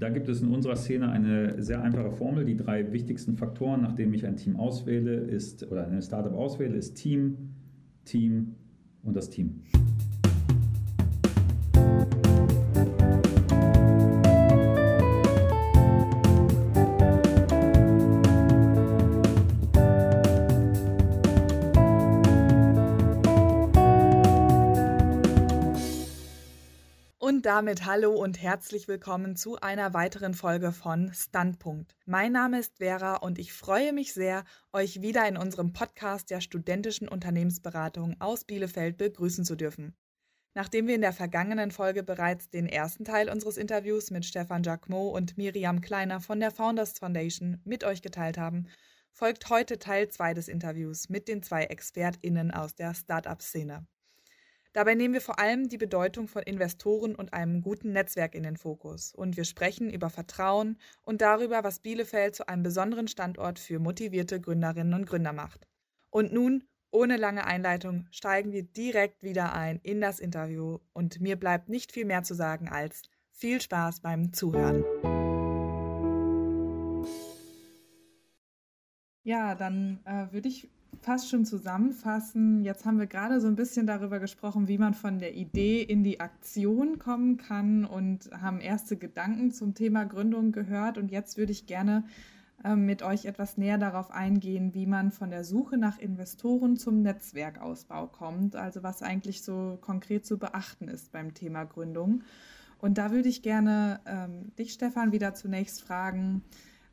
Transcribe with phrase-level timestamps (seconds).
[0.00, 2.46] da gibt es in unserer Szene eine sehr einfache Formel.
[2.46, 6.94] Die drei wichtigsten Faktoren, nachdem ich ein Team auswähle, ist oder ein Startup auswähle, ist
[6.94, 7.50] Team,
[8.06, 8.54] Team
[9.02, 9.60] und das Team.
[27.50, 31.96] Damit hallo und herzlich willkommen zu einer weiteren Folge von Standpunkt.
[32.06, 36.42] Mein Name ist Vera und ich freue mich sehr, euch wieder in unserem Podcast der
[36.42, 39.96] studentischen Unternehmensberatung aus Bielefeld begrüßen zu dürfen.
[40.54, 45.12] Nachdem wir in der vergangenen Folge bereits den ersten Teil unseres Interviews mit Stefan Jacquemot
[45.12, 48.68] und Miriam Kleiner von der Founders Foundation mit euch geteilt haben,
[49.10, 53.88] folgt heute Teil 2 des Interviews mit den zwei ExpertInnen aus der Startup-Szene.
[54.72, 58.56] Dabei nehmen wir vor allem die Bedeutung von Investoren und einem guten Netzwerk in den
[58.56, 59.12] Fokus.
[59.12, 64.40] Und wir sprechen über Vertrauen und darüber, was Bielefeld zu einem besonderen Standort für motivierte
[64.40, 65.66] Gründerinnen und Gründer macht.
[66.08, 66.62] Und nun,
[66.92, 70.78] ohne lange Einleitung, steigen wir direkt wieder ein in das Interview.
[70.92, 74.84] Und mir bleibt nicht viel mehr zu sagen als viel Spaß beim Zuhören.
[79.24, 80.68] Ja, dann äh, würde ich
[81.00, 82.62] fast schon zusammenfassen.
[82.62, 86.04] Jetzt haben wir gerade so ein bisschen darüber gesprochen, wie man von der Idee in
[86.04, 90.98] die Aktion kommen kann und haben erste Gedanken zum Thema Gründung gehört.
[90.98, 92.04] Und jetzt würde ich gerne
[92.62, 97.00] äh, mit euch etwas näher darauf eingehen, wie man von der Suche nach Investoren zum
[97.00, 98.54] Netzwerkausbau kommt.
[98.54, 102.22] Also was eigentlich so konkret zu beachten ist beim Thema Gründung.
[102.78, 106.42] Und da würde ich gerne ähm, dich, Stefan, wieder zunächst fragen,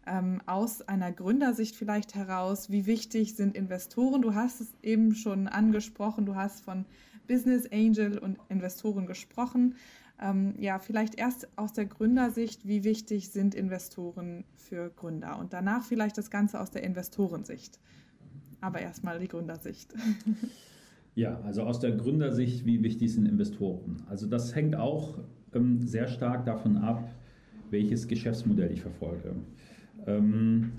[0.07, 4.21] ähm, aus einer Gründersicht vielleicht heraus, wie wichtig sind Investoren?
[4.21, 6.85] Du hast es eben schon angesprochen, du hast von
[7.27, 9.75] Business Angel und Investoren gesprochen.
[10.19, 15.83] Ähm, ja, vielleicht erst aus der Gründersicht, wie wichtig sind Investoren für Gründer und danach
[15.83, 17.79] vielleicht das Ganze aus der Investorensicht.
[18.61, 19.93] Aber erstmal die Gründersicht.
[21.17, 24.03] Ja, also aus der Gründersicht, wie wichtig sind Investoren?
[24.07, 25.17] Also das hängt auch
[25.51, 27.09] ähm, sehr stark davon ab,
[27.71, 29.35] welches Geschäftsmodell ich verfolge.
[30.07, 30.71] Ähm,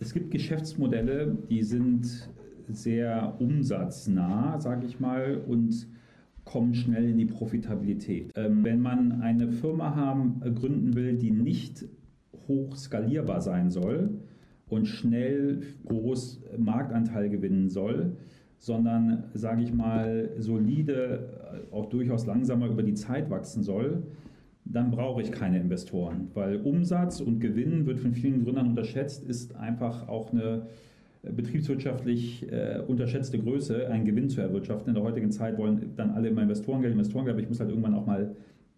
[0.00, 2.28] es gibt Geschäftsmodelle, die sind
[2.68, 5.86] sehr umsatznah, sage ich mal, und
[6.44, 8.30] kommen schnell in die Profitabilität.
[8.34, 11.86] Ähm, wenn man eine Firma haben, äh, gründen will, die nicht
[12.48, 14.10] hoch skalierbar sein soll
[14.68, 18.16] und schnell groß Marktanteil gewinnen soll,
[18.58, 21.28] sondern, sage ich mal, solide,
[21.70, 24.02] äh, auch durchaus langsamer über die Zeit wachsen soll,
[24.72, 29.54] dann brauche ich keine Investoren, weil Umsatz und Gewinn wird von vielen Gründern unterschätzt, ist
[29.54, 30.66] einfach auch eine
[31.22, 34.88] äh, betriebswirtschaftlich äh, unterschätzte Größe, einen Gewinn zu erwirtschaften.
[34.90, 37.94] In der heutigen Zeit wollen dann alle immer Investorengeld, Investorengeld, aber ich muss halt irgendwann
[37.94, 38.34] auch mal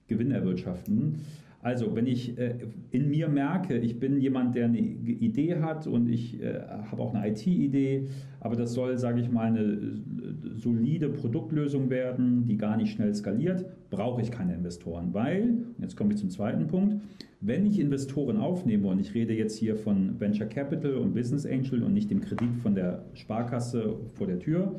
[0.09, 1.21] Gewinn erwirtschaften.
[1.61, 2.55] Also, wenn ich äh,
[2.91, 6.61] in mir merke, ich bin jemand, der eine Idee hat und ich äh,
[6.91, 8.07] habe auch eine IT-Idee,
[8.39, 9.79] aber das soll, sage ich mal, eine äh,
[10.55, 16.13] solide Produktlösung werden, die gar nicht schnell skaliert, brauche ich keine Investoren, weil, jetzt komme
[16.13, 17.03] ich zum zweiten Punkt,
[17.41, 21.83] wenn ich Investoren aufnehme, und ich rede jetzt hier von Venture Capital und Business Angel
[21.83, 24.77] und nicht dem Kredit von der Sparkasse vor der Tür,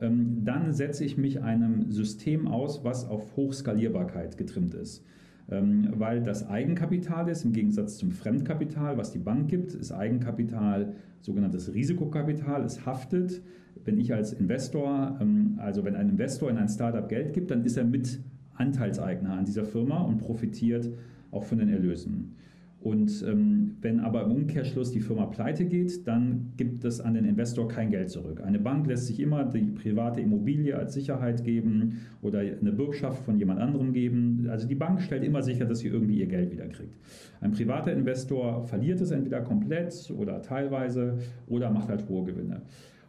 [0.00, 5.04] ähm, dann setze ich mich einem System aus, was auf Hochskalierbarkeit getrimmt ist.
[5.48, 10.94] Ähm, weil das Eigenkapital ist, im Gegensatz zum Fremdkapital, was die Bank gibt, ist Eigenkapital
[11.20, 13.42] sogenanntes Risikokapital, es haftet.
[13.84, 17.64] Wenn ich als Investor, ähm, also wenn ein Investor in ein Startup Geld gibt, dann
[17.64, 18.20] ist er mit
[18.54, 20.88] Anteilseigner an dieser Firma und profitiert
[21.30, 22.34] auch von den Erlösen.
[22.80, 27.24] Und ähm, wenn aber im Umkehrschluss die Firma pleite geht, dann gibt es an den
[27.24, 28.40] Investor kein Geld zurück.
[28.44, 33.38] Eine Bank lässt sich immer die private Immobilie als Sicherheit geben oder eine Bürgschaft von
[33.38, 34.46] jemand anderem geben.
[34.50, 36.94] Also die Bank stellt immer sicher, dass sie irgendwie ihr Geld wiederkriegt.
[37.40, 42.62] Ein privater Investor verliert es entweder komplett oder teilweise oder macht halt hohe Gewinne.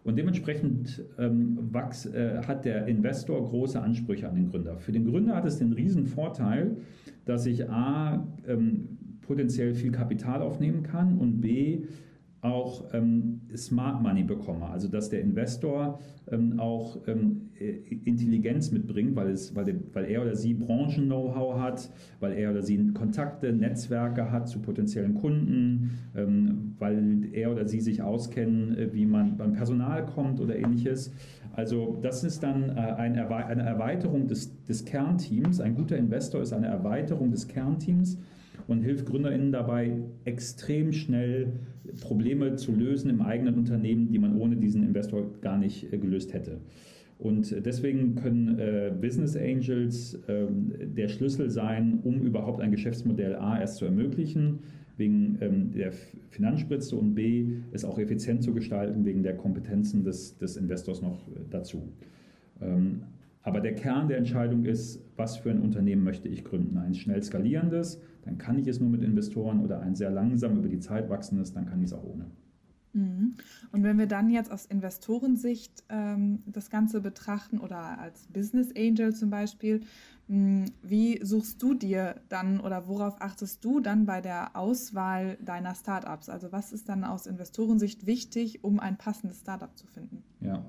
[0.08, 4.78] Und dementsprechend ähm, wachs, äh, hat der Investor große Ansprüche an den Gründer.
[4.78, 6.78] Für den Gründer hat es den riesen Vorteil,
[7.26, 8.97] dass ich A, ähm,
[9.28, 11.84] potenziell viel Kapital aufnehmen kann und b,
[12.42, 16.00] auch ähm, Smart Money bekomme, also dass der Investor
[16.32, 17.50] ähm, auch ähm,
[18.06, 22.62] Intelligenz mitbringt, weil, es, weil, der, weil er oder sie Branchen-Know-how hat, weil er oder
[22.62, 28.94] sie Kontakte, Netzwerke hat zu potenziellen Kunden, ähm, weil er oder sie sich auskennen, äh,
[28.94, 31.12] wie man beim Personal kommt oder ähnliches.
[31.54, 35.60] Also das ist dann äh, eine Erweiterung des, des Kernteams.
[35.60, 38.20] Ein guter Investor ist eine Erweiterung des Kernteams
[38.68, 41.54] und hilft GründerInnen dabei, extrem schnell
[42.02, 46.34] Probleme zu lösen im eigenen Unternehmen, die man ohne diesen Investor gar nicht äh, gelöst
[46.34, 46.60] hätte.
[47.20, 50.46] Und deswegen können äh, Business Angels äh,
[50.86, 54.60] der Schlüssel sein, um überhaupt ein Geschäftsmodell A erst zu ermöglichen,
[54.98, 55.92] wegen ähm, der
[56.30, 61.28] Finanzspritze und B, es auch effizient zu gestalten, wegen der Kompetenzen des, des Investors noch
[61.28, 61.90] äh, dazu.
[62.62, 63.02] Ähm,
[63.48, 66.78] aber der Kern der Entscheidung ist, was für ein Unternehmen möchte ich gründen?
[66.78, 70.68] Ein schnell skalierendes, dann kann ich es nur mit Investoren oder ein sehr langsam über
[70.68, 72.26] die Zeit wachsendes, dann kann ich es auch ohne.
[72.98, 73.36] Mhm.
[73.72, 79.14] Und wenn wir dann jetzt aus Investorensicht ähm, das Ganze betrachten oder als Business Angel
[79.14, 79.82] zum Beispiel,
[80.28, 85.38] mh, hm, wie suchst du dir dann oder worauf achtest du dann bei der Auswahl
[85.46, 86.28] deiner Startups?
[86.28, 90.24] Also was ist dann aus Investorensicht wichtig, um ein passendes Startup zu finden?
[90.42, 90.66] Ja,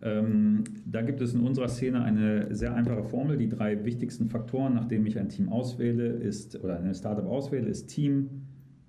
[0.00, 3.36] ähm, da gibt es in unserer Szene eine sehr einfache Formel.
[3.36, 7.88] Die drei wichtigsten Faktoren, nachdem ich ein Team auswähle, ist oder ein Startup auswähle, ist
[7.88, 8.46] Team,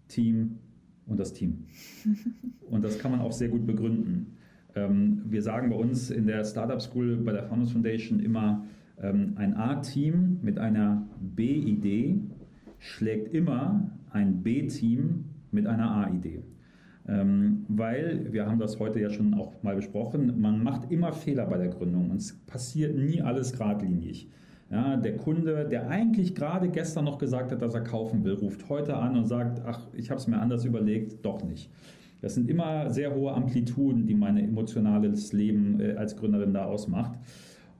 [0.08, 0.60] Team
[1.08, 1.66] und das Team.
[2.70, 4.36] Und das kann man auch sehr gut begründen.
[4.76, 8.66] Ähm, wir sagen bei uns in der Startup School bei der Founders Foundation immer,
[9.02, 12.20] ähm, ein A-Team mit einer B-Idee
[12.80, 16.42] schlägt immer ein B-Team mit einer A-Idee.
[17.08, 21.46] Ähm, weil, wir haben das heute ja schon auch mal besprochen, man macht immer Fehler
[21.46, 24.30] bei der Gründung und es passiert nie alles geradlinig.
[24.70, 28.68] Ja, der Kunde, der eigentlich gerade gestern noch gesagt hat, dass er kaufen will, ruft
[28.68, 31.70] heute an und sagt, ach, ich habe es mir anders überlegt, doch nicht.
[32.22, 37.18] Das sind immer sehr hohe Amplituden, die mein emotionales Leben äh, als Gründerin da ausmacht.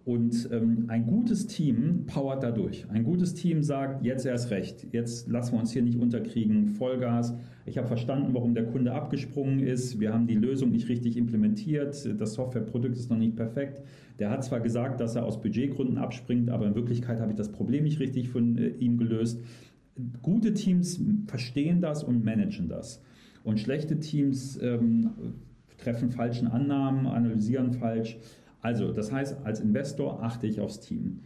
[0.08, 2.90] Und ähm, ein gutes Team powert dadurch.
[2.90, 7.34] Ein gutes Team sagt, jetzt erst recht, jetzt lassen wir uns hier nicht unterkriegen, Vollgas.
[7.66, 10.00] Ich habe verstanden, warum der Kunde abgesprungen ist.
[10.00, 12.08] Wir haben die Lösung nicht richtig implementiert.
[12.22, 13.82] Das Softwareprodukt ist noch nicht perfekt.
[14.18, 17.52] Der hat zwar gesagt, dass er aus Budgetgründen abspringt, aber in Wirklichkeit habe ich das
[17.52, 19.42] Problem nicht richtig von äh, ihm gelöst.
[20.22, 23.04] Gute Teams verstehen das und managen das.
[23.44, 25.10] Und schlechte Teams ähm,
[25.78, 28.18] treffen falschen Annahmen, analysieren falsch.
[28.68, 31.22] Also, das heißt, als Investor achte ich aufs Team.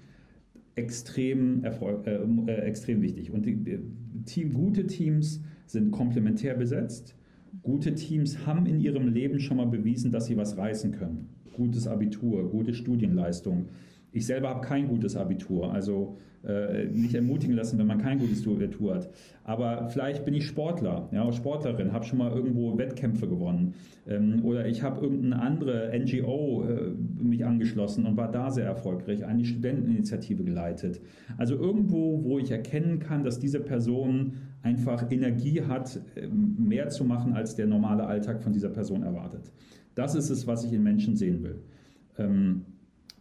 [0.76, 3.32] Extrem, Erfolg, äh, äh, extrem wichtig.
[3.32, 3.80] Und die,
[4.26, 7.16] Team, gute Teams sind komplementär besetzt.
[7.64, 11.30] Gute Teams haben in ihrem Leben schon mal bewiesen, dass sie was reißen können.
[11.54, 13.70] Gutes Abitur, gute Studienleistung.
[14.12, 18.46] Ich selber habe kein gutes Abitur, also äh, nicht ermutigen lassen, wenn man kein gutes
[18.48, 19.10] Abitur hat.
[19.44, 23.76] Aber vielleicht bin ich Sportler, ja, Sportlerin, habe schon mal irgendwo Wettkämpfe gewonnen.
[24.08, 29.24] Ähm, oder ich habe irgendeine andere NGO äh, mich angeschlossen und war da sehr erfolgreich,
[29.26, 31.00] eine Studenteninitiative geleitet.
[31.38, 37.06] Also irgendwo, wo ich erkennen kann, dass diese Person einfach Energie hat, äh, mehr zu
[37.06, 39.52] machen, als der normale Alltag von dieser Person erwartet.
[39.96, 41.60] Das ist es, was ich in Menschen sehen will.
[42.18, 42.66] Ähm,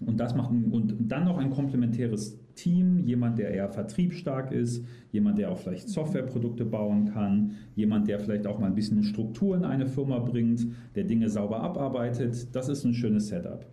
[0.05, 5.39] und das macht und dann noch ein komplementäres Team, jemand, der eher vertriebsstark ist, jemand,
[5.39, 9.65] der auch vielleicht Softwareprodukte bauen kann, jemand, der vielleicht auch mal ein bisschen Struktur in
[9.65, 12.55] eine Firma bringt, der Dinge sauber abarbeitet.
[12.55, 13.67] Das ist ein schönes Setup.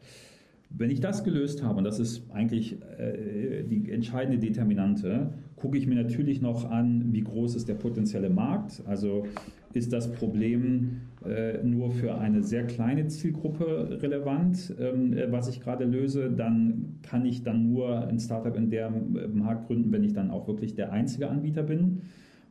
[0.69, 5.87] Wenn ich das gelöst habe, und das ist eigentlich äh, die entscheidende Determinante, gucke ich
[5.87, 8.83] mir natürlich noch an, wie groß ist der potenzielle Markt.
[8.85, 9.25] Also
[9.73, 15.61] ist das Problem äh, nur für eine sehr kleine Zielgruppe relevant, ähm, äh, was ich
[15.61, 20.03] gerade löse, dann kann ich dann nur ein Startup in der äh, Markt gründen, wenn
[20.03, 22.01] ich dann auch wirklich der einzige Anbieter bin.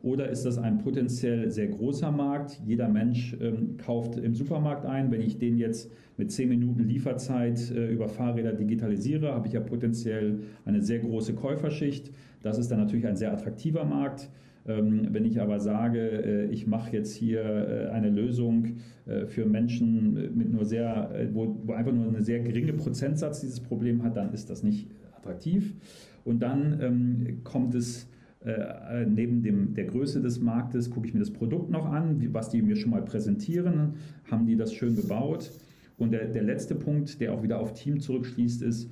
[0.03, 2.61] Oder ist das ein potenziell sehr großer Markt?
[2.65, 5.11] Jeder Mensch ähm, kauft im Supermarkt ein.
[5.11, 9.61] Wenn ich den jetzt mit 10 Minuten Lieferzeit äh, über Fahrräder digitalisiere, habe ich ja
[9.61, 12.13] potenziell eine sehr große Käuferschicht.
[12.43, 14.31] Das ist dann natürlich ein sehr attraktiver Markt.
[14.69, 19.47] Ähm, wenn ich aber sage, äh, ich mache jetzt hier äh, eine Lösung äh, für
[19.47, 24.33] Menschen mit nur sehr, wo, einfach nur eine sehr geringe Prozentsatz dieses Problem hat, dann
[24.33, 25.75] ist das nicht attraktiv.
[26.25, 28.09] Und dann ähm, kommt es
[29.07, 32.51] neben dem, der Größe des Marktes, gucke ich mir das Produkt noch an, wie, was
[32.51, 33.95] die mir schon mal präsentieren,
[34.31, 35.51] haben die das schön gebaut.
[35.99, 38.91] Und der, der letzte Punkt, der auch wieder auf Team zurückschließt, ist,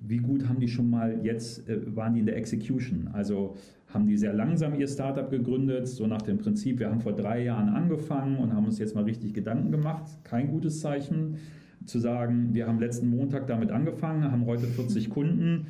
[0.00, 3.08] wie gut haben die schon mal jetzt, waren die in der Execution?
[3.12, 3.56] Also
[3.92, 7.44] haben die sehr langsam ihr Startup gegründet, so nach dem Prinzip, wir haben vor drei
[7.44, 10.04] Jahren angefangen und haben uns jetzt mal richtig Gedanken gemacht.
[10.24, 11.36] Kein gutes Zeichen.
[11.84, 15.68] Zu sagen, wir haben letzten Montag damit angefangen, haben heute 40 Kunden,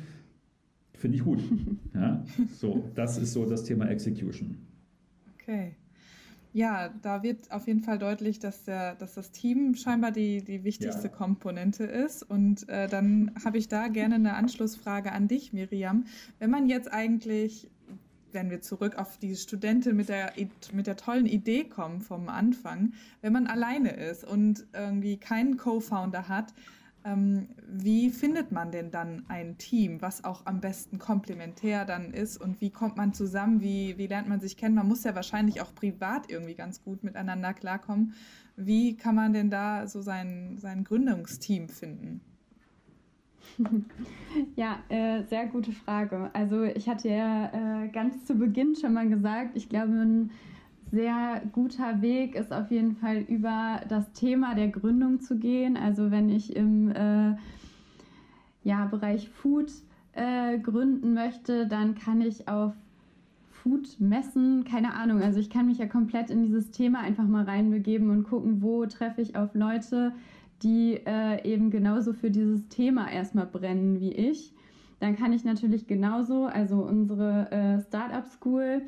[0.97, 1.39] finde ich gut.
[1.93, 2.23] Ja,
[2.59, 4.55] so, das ist so das Thema Execution.
[5.33, 5.75] Okay.
[6.53, 10.63] Ja, da wird auf jeden Fall deutlich, dass, der, dass das Team scheinbar die, die
[10.63, 11.13] wichtigste ja.
[11.13, 12.21] Komponente ist.
[12.21, 16.05] Und äh, dann habe ich da gerne eine Anschlussfrage an dich, Miriam.
[16.39, 17.69] Wenn man jetzt eigentlich
[18.31, 20.33] wenn wir zurück auf die Studentin mit der,
[20.73, 26.27] mit der tollen Idee kommen vom Anfang, wenn man alleine ist und irgendwie keinen Co-Founder
[26.27, 26.53] hat,
[27.07, 32.37] ähm, wie findet man denn dann ein Team, was auch am besten komplementär dann ist
[32.37, 34.75] und wie kommt man zusammen, wie, wie lernt man sich kennen?
[34.75, 38.13] Man muss ja wahrscheinlich auch privat irgendwie ganz gut miteinander klarkommen.
[38.57, 42.21] Wie kann man denn da so sein, sein Gründungsteam finden?
[44.55, 46.29] Ja, äh, sehr gute Frage.
[46.33, 50.31] Also ich hatte ja äh, ganz zu Beginn schon mal gesagt, ich glaube, ein
[50.91, 55.77] sehr guter Weg ist auf jeden Fall über das Thema der Gründung zu gehen.
[55.77, 57.35] Also wenn ich im äh,
[58.63, 59.71] ja, Bereich Food
[60.13, 62.73] äh, gründen möchte, dann kann ich auf
[63.49, 65.21] Food messen, keine Ahnung.
[65.21, 68.85] Also ich kann mich ja komplett in dieses Thema einfach mal reinbegeben und gucken, wo
[68.85, 70.13] treffe ich auf Leute,
[70.63, 74.53] die äh, eben genauso für dieses Thema erstmal brennen wie ich.
[74.99, 78.81] Dann kann ich natürlich genauso, also unsere äh, Startup School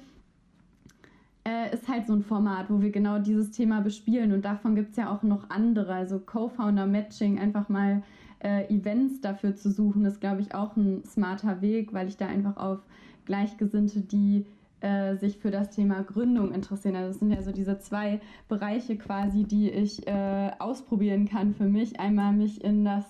[1.49, 4.91] äh, ist halt so ein Format, wo wir genau dieses Thema bespielen und davon gibt
[4.91, 8.03] es ja auch noch andere, also Co-Founder Matching, einfach mal
[8.43, 12.27] äh, Events dafür zu suchen, ist glaube ich auch ein smarter Weg, weil ich da
[12.27, 12.79] einfach auf
[13.25, 14.45] Gleichgesinnte, die
[14.81, 16.95] äh, sich für das Thema Gründung interessieren.
[16.95, 21.65] Also es sind ja so diese zwei Bereiche quasi, die ich äh, ausprobieren kann für
[21.65, 21.99] mich.
[21.99, 23.05] Einmal mich in das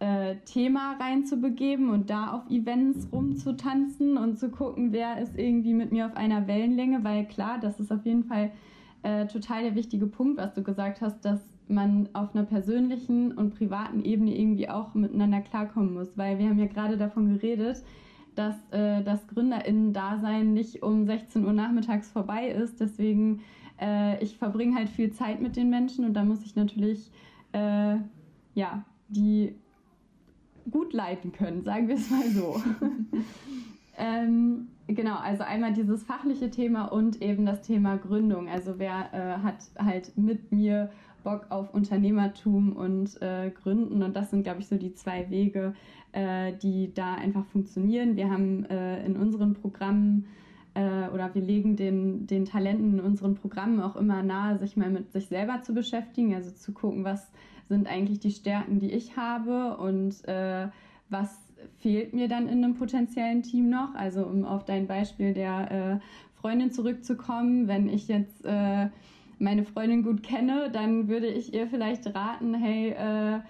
[0.00, 5.92] äh, Thema reinzubegeben und da auf Events rumzutanzen und zu gucken, wer ist irgendwie mit
[5.92, 8.50] mir auf einer Wellenlänge, weil klar, das ist auf jeden Fall
[9.02, 13.54] äh, total der wichtige Punkt, was du gesagt hast, dass man auf einer persönlichen und
[13.54, 17.82] privaten Ebene irgendwie auch miteinander klarkommen muss, weil wir haben ja gerade davon geredet,
[18.34, 22.80] dass äh, das GründerInnen-Dasein nicht um 16 Uhr nachmittags vorbei ist.
[22.80, 23.42] Deswegen,
[23.80, 27.10] äh, ich verbringe halt viel Zeit mit den Menschen und da muss ich natürlich,
[27.52, 27.96] äh,
[28.54, 29.54] ja, die
[30.70, 32.62] gut leiten können, sagen wir es mal so.
[33.98, 38.48] ähm, genau, also einmal dieses fachliche Thema und eben das Thema Gründung.
[38.48, 40.90] Also wer äh, hat halt mit mir
[41.22, 45.74] Bock auf Unternehmertum und äh, Gründen und das sind, glaube ich, so die zwei Wege,
[46.12, 48.16] äh, die da einfach funktionieren.
[48.16, 50.26] Wir haben äh, in unseren Programmen
[50.74, 54.90] äh, oder wir legen den, den Talenten in unseren Programmen auch immer nahe, sich mal
[54.90, 57.30] mit sich selber zu beschäftigen, also zu gucken, was
[57.68, 60.68] sind eigentlich die Stärken, die ich habe und äh,
[61.08, 61.44] was
[61.80, 63.94] fehlt mir dann in einem potenziellen Team noch.
[63.94, 68.88] Also um auf dein Beispiel der äh, Freundin zurückzukommen, wenn ich jetzt äh,
[69.38, 73.40] meine Freundin gut kenne, dann würde ich ihr vielleicht raten, hey, äh,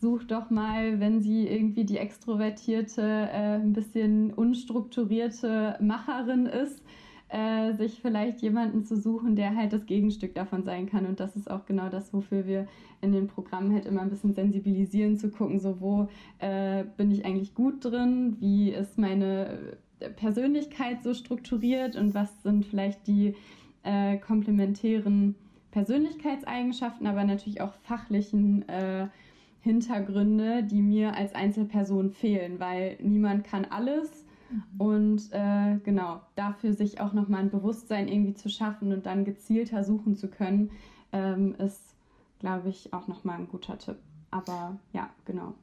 [0.00, 6.82] such doch mal, wenn sie irgendwie die extrovertierte, äh, ein bisschen unstrukturierte Macherin ist,
[7.36, 11.04] äh, sich vielleicht jemanden zu suchen, der halt das Gegenstück davon sein kann.
[11.04, 12.66] Und das ist auch genau das, wofür wir
[13.02, 17.26] in den Programmen halt immer ein bisschen sensibilisieren, zu gucken, so wo äh, bin ich
[17.26, 19.76] eigentlich gut drin, wie ist meine
[20.16, 21.94] Persönlichkeit so strukturiert?
[21.94, 23.34] Und was sind vielleicht die
[23.82, 25.34] äh, komplementären
[25.72, 29.08] Persönlichkeitseigenschaften, aber natürlich auch fachlichen äh,
[29.60, 34.80] Hintergründe, die mir als Einzelperson fehlen, weil niemand kann alles Mhm.
[34.80, 39.84] Und äh, genau, dafür sich auch nochmal ein Bewusstsein irgendwie zu schaffen und dann gezielter
[39.84, 40.70] suchen zu können,
[41.12, 41.94] ähm, ist,
[42.38, 43.96] glaube ich, auch nochmal ein guter Tipp.
[44.30, 45.54] Aber ja, genau.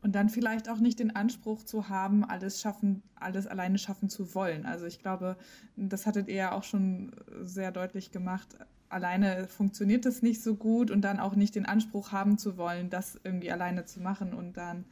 [0.00, 4.34] Und dann vielleicht auch nicht den Anspruch zu haben, alles schaffen, alles alleine schaffen zu
[4.34, 4.64] wollen.
[4.64, 5.36] Also ich glaube,
[5.76, 8.56] das hattet ihr ja auch schon sehr deutlich gemacht.
[8.88, 12.90] Alleine funktioniert das nicht so gut und dann auch nicht den Anspruch haben zu wollen,
[12.90, 14.84] das irgendwie alleine zu machen und dann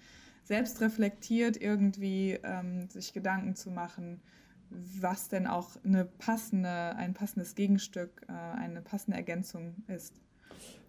[0.47, 4.21] selbst reflektiert irgendwie ähm, sich Gedanken zu machen,
[4.71, 10.15] was denn auch eine passende, ein passendes Gegenstück, äh, eine passende Ergänzung ist.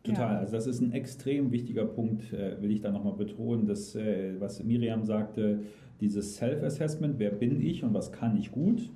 [0.03, 0.39] Total, ja.
[0.39, 4.39] also das ist ein extrem wichtiger Punkt, äh, will ich da nochmal betonen, dass, äh,
[4.39, 5.63] was Miriam sagte,
[6.01, 8.91] dieses Self-Assessment, wer bin ich und was kann ich gut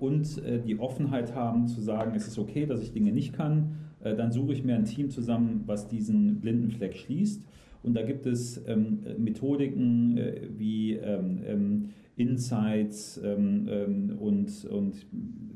[0.00, 3.76] und äh, die Offenheit haben zu sagen, es ist okay, dass ich Dinge nicht kann,
[4.02, 7.42] äh, dann suche ich mir ein Team zusammen, was diesen blinden Fleck schließt
[7.82, 15.06] und da gibt es ähm, Methodiken äh, wie ähm, ähm Insights ähm, ähm, und, und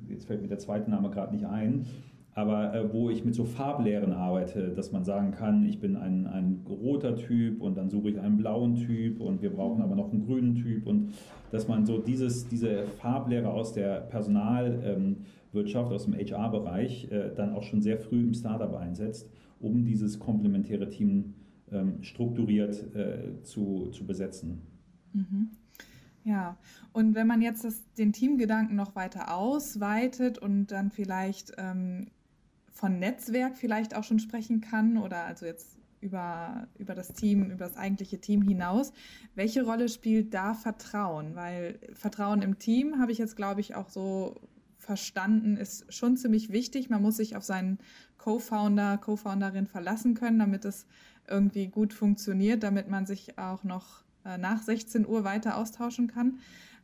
[0.08, 1.86] jetzt fällt mir der zweite Name gerade nicht ein,
[2.34, 6.26] aber äh, wo ich mit so Farblehren arbeite, dass man sagen kann, ich bin ein,
[6.26, 10.12] ein roter Typ und dann suche ich einen blauen Typ und wir brauchen aber noch
[10.12, 11.14] einen grünen Typ und
[11.50, 17.62] dass man so dieses, diese Farblehre aus der Personalwirtschaft, aus dem HR-Bereich äh, dann auch
[17.62, 21.34] schon sehr früh im Startup einsetzt, um dieses komplementäre Team zu ähm,
[22.02, 24.62] strukturiert äh, zu, zu besetzen.
[25.12, 25.50] Mhm.
[26.24, 26.58] Ja,
[26.92, 32.08] und wenn man jetzt das, den Teamgedanken noch weiter ausweitet und dann vielleicht ähm,
[32.72, 37.66] von Netzwerk vielleicht auch schon sprechen kann oder also jetzt über, über das Team, über
[37.66, 38.92] das eigentliche Team hinaus,
[39.34, 41.34] welche Rolle spielt da Vertrauen?
[41.36, 44.40] Weil Vertrauen im Team habe ich jetzt, glaube ich, auch so
[44.78, 46.88] verstanden, ist schon ziemlich wichtig.
[46.90, 47.78] Man muss sich auf seinen
[48.18, 50.86] Co-Founder, Co-Founderin verlassen können, damit es
[51.30, 56.38] irgendwie gut funktioniert, damit man sich auch noch äh, nach 16 Uhr weiter austauschen kann.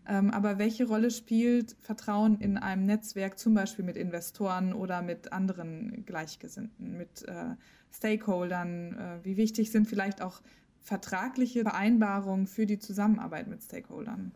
[0.08, 5.32] Ähm, aber welche Rolle spielt Vertrauen in einem Netzwerk, zum Beispiel mit Investoren oder mit
[5.32, 7.56] anderen Gleichgesinnten, mit äh,
[7.92, 8.92] Stakeholdern?
[8.92, 10.40] Äh, wie wichtig sind vielleicht auch
[10.78, 14.30] vertragliche Vereinbarung für die Zusammenarbeit mit Stakeholdern?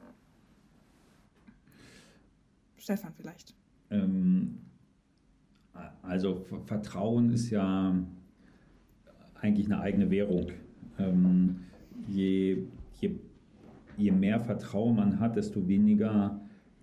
[2.77, 3.55] Stefan vielleicht.
[3.91, 4.59] Ähm,
[6.03, 7.95] also Vertrauen ist ja
[9.41, 10.47] eigentlich eine eigene Währung.
[10.99, 11.61] Ähm,
[12.09, 12.65] je,
[13.01, 13.11] je,
[13.97, 16.41] je mehr Vertrauen man hat, desto weniger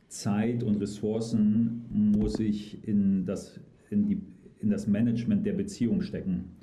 [0.08, 3.60] Zeit und Ressourcen muss ich in das,
[3.90, 4.22] in, die,
[4.60, 6.56] in das Management der Beziehung stecken.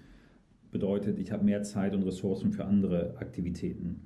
[0.73, 4.01] Bedeutet, ich habe mehr Zeit und Ressourcen für andere Aktivitäten.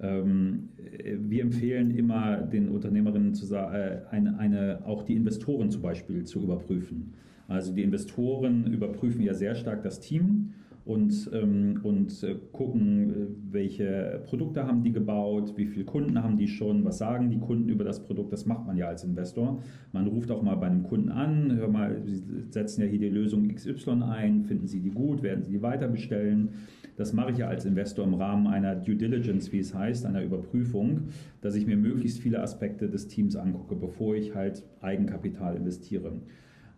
[0.00, 5.82] Ähm, wir empfehlen immer den Unternehmerinnen zu sagen, äh, eine, eine, auch die Investoren zum
[5.82, 7.14] Beispiel zu überprüfen.
[7.46, 10.54] Also die Investoren überprüfen ja sehr stark das Team
[10.84, 16.36] und, ähm, und äh, gucken, äh, welche Produkte haben die gebaut, wie viele Kunden haben
[16.36, 18.32] die schon, was sagen die Kunden über das Produkt.
[18.32, 19.62] Das macht man ja als Investor.
[19.92, 23.08] Man ruft auch mal bei einem Kunden an, hör mal, Sie setzen ja hier die
[23.08, 26.50] Lösung XY ein, finden Sie die gut, werden Sie die weiter bestellen.
[26.96, 30.22] Das mache ich ja als Investor im Rahmen einer Due Diligence, wie es heißt, einer
[30.22, 31.04] Überprüfung,
[31.40, 36.12] dass ich mir möglichst viele Aspekte des Teams angucke, bevor ich halt Eigenkapital investiere.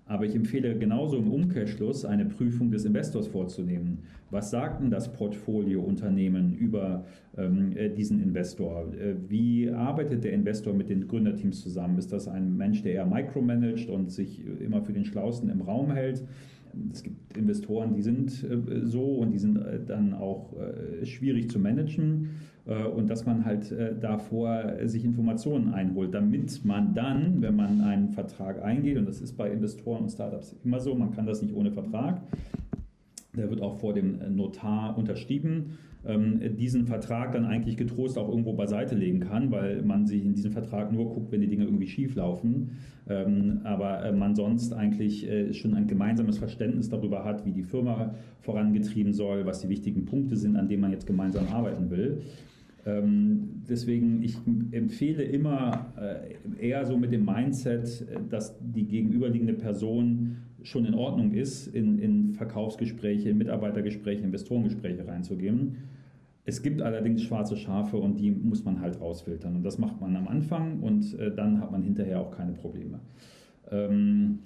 [0.09, 3.99] Aber ich empfehle genauso im Umkehrschluss eine Prüfung des Investors vorzunehmen.
[4.31, 7.05] Was sagt denn das Portfoliounternehmen über
[7.37, 8.93] ähm, äh, diesen Investor?
[8.95, 11.99] Äh, wie arbeitet der Investor mit den Gründerteams zusammen?
[11.99, 15.93] Ist das ein Mensch, der eher micromanagt und sich immer für den Schlausten im Raum
[15.93, 16.25] hält?
[16.93, 21.51] Es gibt Investoren, die sind äh, so und die sind äh, dann auch äh, schwierig
[21.51, 22.31] zu managen.
[22.97, 28.61] Und dass man halt davor sich Informationen einholt, damit man dann, wenn man einen Vertrag
[28.61, 31.71] eingeht, und das ist bei Investoren und Startups immer so, man kann das nicht ohne
[31.71, 32.23] Vertrag,
[33.37, 38.53] der wird auch vor dem Notar unterschrieben, ähm, diesen Vertrag dann eigentlich getrost auch irgendwo
[38.53, 41.87] beiseite legen kann, weil man sich in diesem Vertrag nur guckt, wenn die Dinge irgendwie
[41.87, 42.73] schief laufen,
[43.09, 48.15] ähm, aber äh, man sonst eigentlich schon ein gemeinsames Verständnis darüber hat, wie die Firma
[48.41, 52.23] vorangetrieben soll, was die wichtigen Punkte sind, an denen man jetzt gemeinsam arbeiten will.
[52.87, 54.37] Ähm, deswegen, ich
[54.71, 60.95] empfehle immer äh, eher so mit dem Mindset, äh, dass die gegenüberliegende Person schon in
[60.95, 65.77] Ordnung ist, in, in Verkaufsgespräche, in Mitarbeitergespräche, Investorengespräche reinzugehen.
[66.49, 69.57] Es gibt allerdings schwarze Schafe und die muss man halt rausfiltern.
[69.57, 73.01] Und das macht man am Anfang und äh, dann hat man hinterher auch keine Probleme.
[73.71, 74.39] Ähm,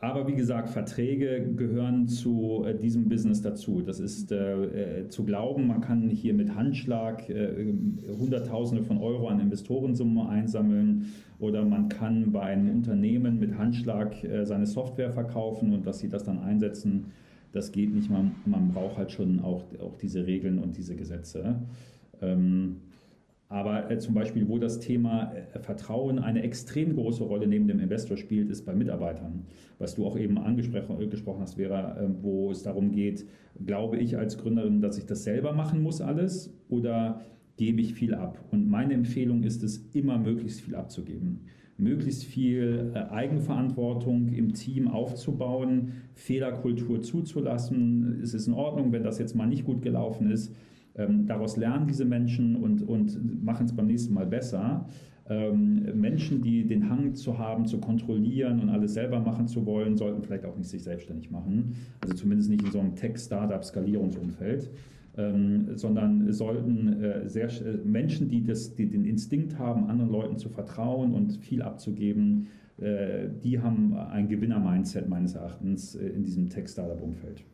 [0.00, 3.82] aber wie gesagt, Verträge gehören zu äh, diesem Business dazu.
[3.82, 7.72] Das ist äh, äh, zu glauben, man kann hier mit Handschlag äh,
[8.18, 14.46] Hunderttausende von Euro an Investorensumme einsammeln oder man kann bei einem Unternehmen mit Handschlag äh,
[14.46, 17.12] seine Software verkaufen und dass sie das dann einsetzen.
[17.52, 18.10] Das geht nicht.
[18.10, 21.62] Man, man braucht halt schon auch, auch diese Regeln und diese Gesetze.
[22.20, 22.76] Ähm,
[23.52, 27.80] aber äh, zum Beispiel, wo das Thema äh, Vertrauen eine extrem große Rolle neben dem
[27.80, 29.44] Investor spielt, ist bei Mitarbeitern.
[29.78, 33.26] Was du auch eben angesprochen äh, hast, Vera, wo es darum geht,
[33.64, 37.20] glaube ich als Gründerin, dass ich das selber machen muss alles oder
[37.58, 38.42] gebe ich viel ab?
[38.50, 41.40] Und meine Empfehlung ist es, immer möglichst viel abzugeben.
[41.78, 48.20] Möglichst viel äh, Eigenverantwortung im Team aufzubauen, Fehlerkultur zuzulassen.
[48.22, 50.54] Es ist in Ordnung, wenn das jetzt mal nicht gut gelaufen ist
[50.94, 54.86] ähm, daraus lernen diese Menschen und, und machen es beim nächsten Mal besser.
[55.28, 59.96] Ähm, Menschen, die den Hang zu haben, zu kontrollieren und alles selber machen zu wollen,
[59.96, 61.76] sollten vielleicht auch nicht sich selbstständig machen.
[62.00, 64.70] Also zumindest nicht in so einem Tech-Startup-Skalierungsumfeld.
[65.14, 70.38] Ähm, sondern sollten äh, sehr, äh, Menschen, die, das, die den Instinkt haben, anderen Leuten
[70.38, 72.46] zu vertrauen und viel abzugeben,
[72.78, 77.44] äh, die haben ein Gewinner-Mindset meines Erachtens äh, in diesem Tech-Startup-Umfeld.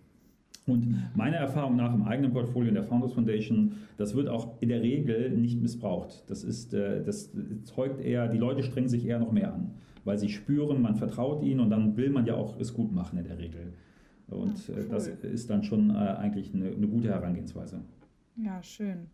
[0.69, 4.69] Und meiner Erfahrung nach im eigenen Portfolio in der Founders Foundation, das wird auch in
[4.69, 6.25] der Regel nicht missbraucht.
[6.29, 7.33] Das ist, äh, das
[7.65, 9.73] zeugt eher, die Leute strengen sich eher noch mehr an,
[10.05, 13.19] weil sie spüren, man vertraut ihnen und dann will man ja auch es gut machen
[13.19, 13.73] in der Regel.
[14.29, 14.89] Und ja, äh, cool.
[14.89, 17.81] das ist dann schon äh, eigentlich eine, eine, gute Herangehensweise.
[18.37, 19.07] Ja, schön.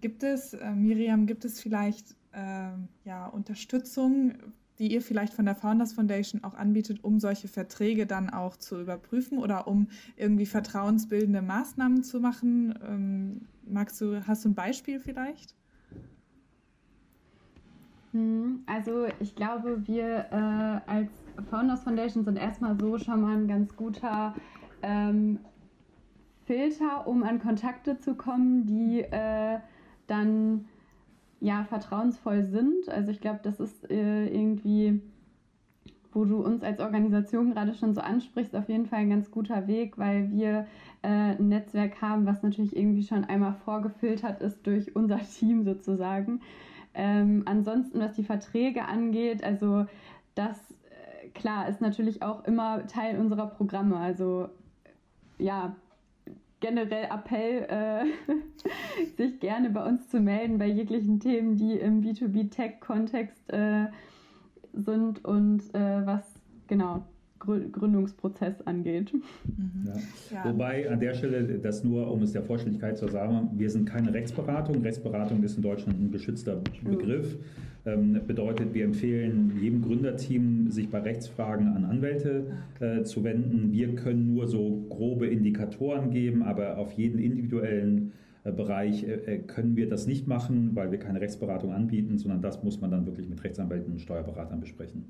[0.00, 2.70] Gibt es, äh, Miriam, gibt es vielleicht äh,
[3.04, 4.34] ja, Unterstützung
[4.78, 8.80] die ihr vielleicht von der Founders Foundation auch anbietet, um solche Verträge dann auch zu
[8.80, 12.74] überprüfen oder um irgendwie vertrauensbildende Maßnahmen zu machen?
[12.86, 15.54] Ähm, magst du, hast du ein Beispiel vielleicht?
[18.12, 21.10] Hm, also ich glaube, wir äh, als
[21.50, 24.34] Founders Foundation sind erstmal so schon mal ein ganz guter
[24.82, 25.38] ähm,
[26.44, 29.58] Filter, um an Kontakte zu kommen, die äh,
[30.06, 30.66] dann
[31.40, 32.88] ja vertrauensvoll sind.
[32.88, 35.00] Also ich glaube, das ist äh, irgendwie,
[36.12, 39.66] wo du uns als Organisation gerade schon so ansprichst, auf jeden Fall ein ganz guter
[39.66, 40.66] Weg, weil wir
[41.02, 46.40] äh, ein Netzwerk haben, was natürlich irgendwie schon einmal vorgefiltert ist durch unser Team sozusagen.
[46.94, 49.84] Ähm, ansonsten, was die Verträge angeht, also
[50.34, 50.65] das
[51.34, 53.96] klar ist natürlich auch immer Teil unserer Programme.
[53.96, 54.48] Also
[55.38, 55.76] ja,
[56.60, 63.52] generell Appell, äh, sich gerne bei uns zu melden bei jeglichen Themen, die im B2B-Tech-Kontext
[63.52, 63.86] äh,
[64.72, 66.24] sind und äh, was
[66.66, 67.04] genau
[67.38, 69.12] Gründungsprozess angeht.
[69.12, 69.86] Mhm.
[69.86, 69.94] Ja.
[70.32, 70.50] Ja.
[70.50, 74.12] Wobei an der Stelle, das nur um es der Vollständigkeit zu sagen, wir sind keine
[74.12, 74.82] Rechtsberatung.
[74.82, 77.36] Rechtsberatung ist in Deutschland ein geschützter Begriff.
[77.84, 82.46] Ähm, bedeutet, wir empfehlen jedem Gründerteam, sich bei Rechtsfragen an Anwälte
[82.80, 83.72] äh, zu wenden.
[83.72, 88.12] Wir können nur so grobe Indikatoren geben, aber auf jeden individuellen
[88.46, 92.42] äh, Bereich äh, äh, können wir das nicht machen, weil wir keine Rechtsberatung anbieten, sondern
[92.42, 95.04] das muss man dann wirklich mit Rechtsanwälten und Steuerberatern besprechen.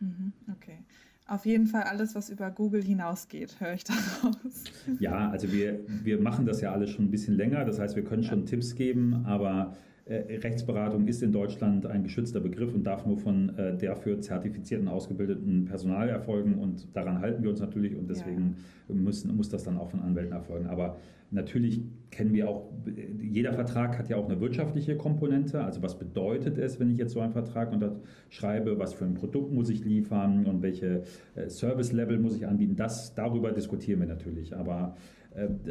[0.00, 0.78] Mhm, okay.
[1.26, 3.84] Auf jeden Fall alles, was über Google hinausgeht, höre ich
[4.22, 4.64] daraus.
[4.98, 7.64] Ja, also wir, wir machen das ja alles schon ein bisschen länger.
[7.64, 8.46] Das heißt, wir können schon ja.
[8.46, 9.76] Tipps geben, aber
[10.10, 15.66] Rechtsberatung ist in Deutschland ein geschützter Begriff und darf nur von äh, dafür zertifizierten, ausgebildeten
[15.66, 18.56] Personal erfolgen und daran halten wir uns natürlich und deswegen
[18.88, 18.94] ja.
[18.94, 20.66] müssen, muss das dann auch von Anwälten erfolgen.
[20.66, 20.96] Aber
[21.30, 22.72] natürlich kennen wir auch,
[23.20, 27.12] jeder Vertrag hat ja auch eine wirtschaftliche Komponente, also was bedeutet es, wenn ich jetzt
[27.12, 30.44] so einen Vertrag unterschreibe, was für ein Produkt muss ich liefern?
[30.46, 31.04] Und welche
[31.36, 35.19] äh, Service-Level muss ich anbieten, das, darüber diskutieren wir natürlich, aber äh,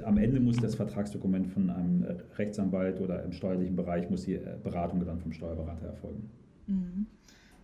[0.06, 4.36] am Ende muss das Vertragsdokument von einem äh, Rechtsanwalt oder im steuerlichen Bereich, muss die
[4.36, 6.30] äh, Beratung dann vom Steuerberater erfolgen.
[6.68, 7.08] Mhm.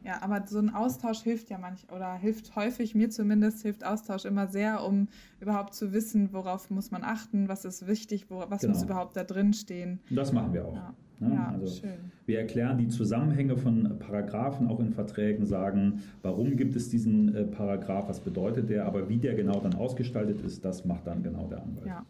[0.03, 4.25] Ja, aber so ein Austausch hilft ja manch oder hilft häufig, mir zumindest hilft Austausch
[4.25, 5.07] immer sehr, um
[5.39, 8.73] überhaupt zu wissen, worauf muss man achten, was ist wichtig, wo, was genau.
[8.73, 9.99] muss überhaupt da drin stehen.
[10.11, 10.75] Das machen wir auch.
[10.75, 10.93] Ja.
[11.19, 11.33] Ne?
[11.33, 11.93] Ja, also schön.
[12.25, 17.43] Wir erklären die Zusammenhänge von Paragraphen auch in Verträgen, sagen, warum gibt es diesen äh,
[17.43, 21.47] Paragraph, was bedeutet der, aber wie der genau dann ausgestaltet ist, das macht dann genau
[21.47, 21.85] der Anwalt.
[21.85, 22.05] Ja.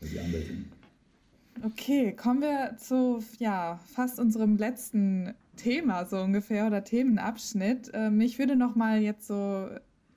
[0.00, 0.66] Die Anwältin.
[1.64, 7.90] Okay, kommen wir zu ja, fast unserem letzten Thema so ungefähr oder Themenabschnitt.
[8.12, 9.66] Mich würde noch mal jetzt so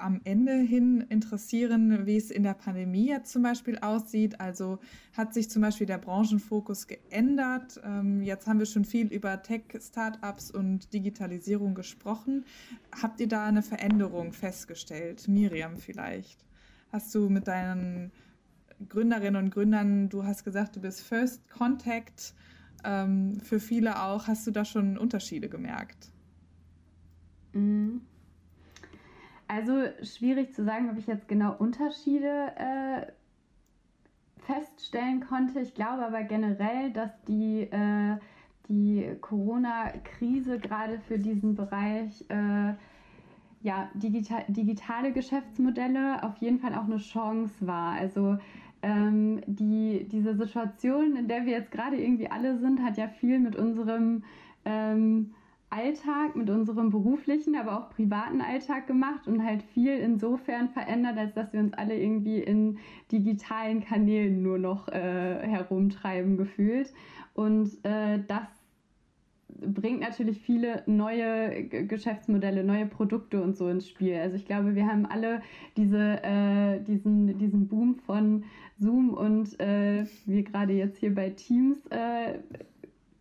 [0.01, 4.39] am Ende hin interessieren, wie es in der Pandemie jetzt zum Beispiel aussieht.
[4.41, 4.79] Also
[5.15, 7.79] hat sich zum Beispiel der Branchenfokus geändert.
[7.83, 12.45] Ähm, jetzt haben wir schon viel über Tech-Startups und Digitalisierung gesprochen.
[13.01, 15.27] Habt ihr da eine Veränderung festgestellt?
[15.27, 16.45] Miriam vielleicht.
[16.91, 18.11] Hast du mit deinen
[18.89, 22.33] Gründerinnen und Gründern, du hast gesagt, du bist First Contact,
[22.83, 24.27] ähm, für viele auch.
[24.27, 26.11] Hast du da schon Unterschiede gemerkt?
[27.53, 28.01] Mhm.
[29.53, 33.05] Also schwierig zu sagen, ob ich jetzt genau Unterschiede äh,
[34.45, 35.59] feststellen konnte.
[35.59, 38.15] Ich glaube aber generell, dass die, äh,
[38.69, 42.75] die Corona-Krise gerade für diesen Bereich äh,
[43.61, 47.95] ja, digital, digitale Geschäftsmodelle auf jeden Fall auch eine Chance war.
[47.95, 48.37] Also
[48.81, 53.37] ähm, die, diese Situation, in der wir jetzt gerade irgendwie alle sind, hat ja viel
[53.37, 54.23] mit unserem
[54.63, 55.33] ähm,
[55.71, 61.33] Alltag, mit unserem beruflichen, aber auch privaten Alltag gemacht und halt viel insofern verändert, als
[61.33, 62.77] dass wir uns alle irgendwie in
[63.11, 66.93] digitalen Kanälen nur noch äh, herumtreiben gefühlt.
[67.33, 68.47] Und äh, das
[69.59, 74.15] bringt natürlich viele neue Geschäftsmodelle, neue Produkte und so ins Spiel.
[74.15, 75.41] Also ich glaube, wir haben alle
[75.77, 78.43] diese, äh, diesen, diesen Boom von
[78.77, 82.39] Zoom und äh, wir gerade jetzt hier bei Teams äh,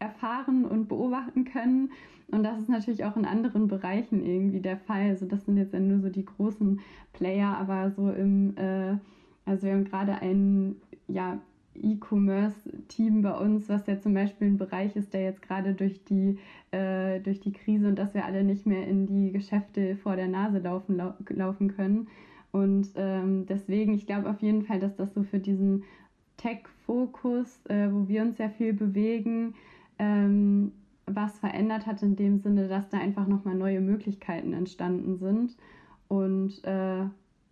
[0.00, 1.90] erfahren und beobachten können.
[2.32, 5.08] Und das ist natürlich auch in anderen Bereichen irgendwie der Fall.
[5.08, 6.80] Also das sind jetzt nur so die großen
[7.12, 8.96] Player, aber so im, äh,
[9.44, 10.76] also wir haben gerade ein
[11.08, 11.38] ja,
[11.74, 16.38] E-Commerce-Team bei uns, was ja zum Beispiel ein Bereich ist, der jetzt gerade durch die,
[16.70, 20.28] äh, durch die Krise und dass wir alle nicht mehr in die Geschäfte vor der
[20.28, 22.08] Nase laufen, lau laufen können.
[22.52, 25.84] Und ähm, deswegen, ich glaube auf jeden Fall, dass das so für diesen
[26.36, 29.54] Tech-Fokus, äh, wo wir uns ja viel bewegen,
[30.00, 30.72] ähm,
[31.06, 35.56] was verändert hat in dem Sinne, dass da einfach nochmal neue Möglichkeiten entstanden sind.
[36.08, 37.04] Und äh,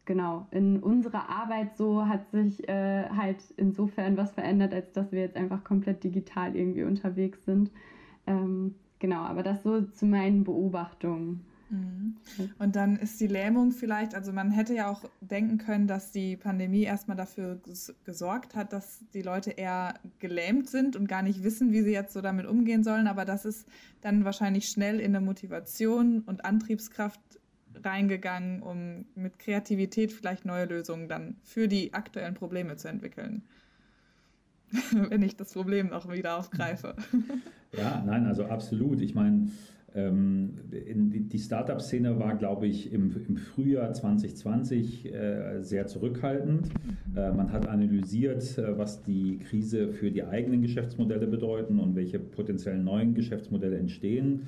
[0.06, 5.20] genau, in unserer Arbeit so hat sich äh, halt insofern was verändert, als dass wir
[5.20, 7.70] jetzt einfach komplett digital irgendwie unterwegs sind.
[8.26, 11.44] Ähm, genau, aber das so zu meinen Beobachtungen.
[11.70, 12.16] Mhm.
[12.58, 16.36] Und dann ist die Lähmung vielleicht, also man hätte ja auch denken können, dass die
[16.36, 17.60] Pandemie erstmal dafür
[18.04, 22.12] gesorgt hat, dass die Leute eher gelähmt sind und gar nicht wissen, wie sie jetzt
[22.12, 23.06] so damit umgehen sollen.
[23.06, 23.66] Aber das ist
[24.00, 27.20] dann wahrscheinlich schnell in eine Motivation und Antriebskraft
[27.84, 33.42] reingegangen, um mit Kreativität vielleicht neue Lösungen dann für die aktuellen Probleme zu entwickeln.
[34.92, 36.96] Wenn ich das Problem noch wieder aufgreife.
[37.76, 39.02] Ja, nein, also absolut.
[39.02, 39.50] Ich meine,
[39.94, 46.68] die Startup-Szene war, glaube ich, im, Frühjahr 2020 äh, sehr zurückhaltend.
[46.68, 47.16] Mhm.
[47.16, 52.18] Äh, man hat analysiert, äh, was die Krise für die eigenen Geschäftsmodelle bedeuten und welche
[52.18, 54.42] potenziellen neuen Geschäftsmodelle entstehen.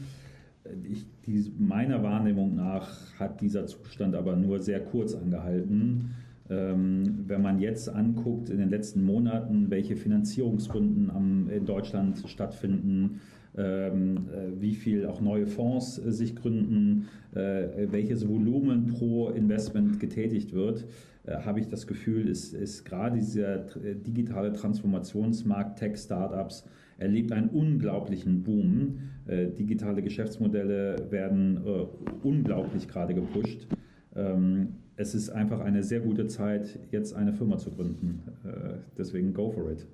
[0.85, 6.11] Ich, die, meiner Wahrnehmung nach hat dieser Zustand aber nur sehr kurz angehalten.
[6.51, 13.21] Ähm, wenn man jetzt anguckt in den letzten Monaten, welche Finanzierungsrunden in Deutschland stattfinden, ähm,
[13.55, 20.87] wie viel auch neue Fonds äh, sich gründen, äh, welches Volumen pro Investment getätigt wird,
[21.27, 26.65] habe ich das Gefühl, ist, ist gerade dieser digitale Transformationsmarkt Tech-Startups
[26.97, 29.01] erlebt einen unglaublichen Boom.
[29.29, 31.61] digitale Geschäftsmodelle werden
[32.23, 33.69] unglaublich gerade gepusht.
[34.17, 38.23] Ähm, es ist einfach eine sehr gute Zeit, jetzt eine Firma zu gründen.
[38.97, 39.87] deswegen go for it.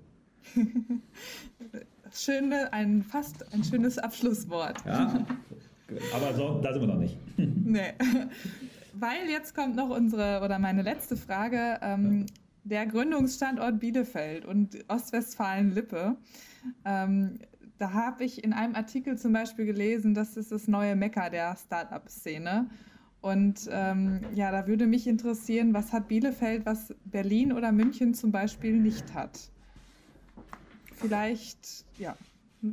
[2.13, 4.85] Schöne, ein, fast ein schönes Abschlusswort.
[4.87, 5.27] Ja,
[6.15, 7.17] aber so, da sind wir noch nicht.
[7.37, 7.93] nee.
[8.95, 11.79] Weil jetzt kommt noch unsere oder meine letzte Frage.
[11.83, 12.27] Ähm,
[12.65, 16.17] der Gründungsstandort Bielefeld und Ostwestfalen-Lippe.
[16.85, 17.39] Ähm,
[17.79, 21.55] da habe ich in einem Artikel zum Beispiel gelesen, das ist das neue Mekka der
[21.57, 22.69] Start-up-Szene.
[23.21, 28.33] Und ähm, ja, da würde mich interessieren, was hat Bielefeld, was Berlin oder München zum
[28.33, 29.51] Beispiel nicht hat?
[30.97, 32.17] Vielleicht, ja,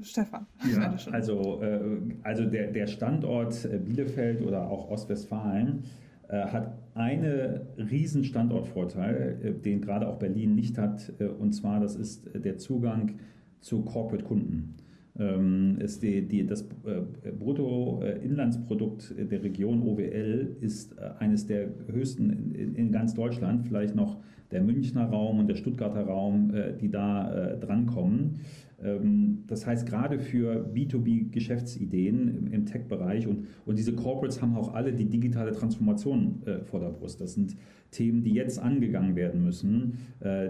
[0.01, 0.47] Stefan.
[0.71, 5.83] Ja, also, äh, also der, der Standort äh, Bielefeld oder auch Ostwestfalen
[6.29, 11.79] äh, hat einen riesen Standortvorteil, äh, den gerade auch Berlin nicht hat, äh, und zwar
[11.79, 13.19] das ist der Zugang
[13.61, 14.75] zu Corporate-Kunden.
[15.19, 22.75] Ähm, ist die, die, das äh, Bruttoinlandsprodukt der Region OWL ist eines der höchsten in,
[22.75, 24.17] in ganz Deutschland, vielleicht noch
[24.53, 28.39] der Münchner Raum und der Stuttgarter Raum, äh, die da äh, drankommen.
[28.83, 34.93] Ähm, das heißt, gerade für B2B-Geschäftsideen im, Tech-Bereich und, und diese Corporates haben auch alle
[34.93, 37.21] die digitale Transformation äh, vor der Brust.
[37.21, 37.55] Das sind
[37.91, 39.99] Themen, die jetzt angegangen werden müssen.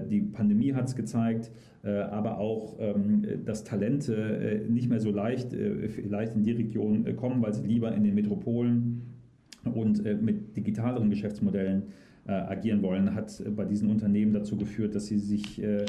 [0.09, 5.53] die Pandemie hat es gezeigt, aber auch, ähm, dass Talente nicht mehr so leicht
[5.89, 9.01] vielleicht in die Region kommen, weil sie lieber in den Metropolen
[9.65, 11.83] und mit digitaleren Geschäftsmodellen
[12.25, 15.85] äh, agieren wollen, hat bei diesen Unternehmen dazu geführt, dass sie sich äh, äh,